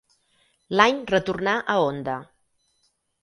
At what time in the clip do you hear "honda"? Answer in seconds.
1.83-2.17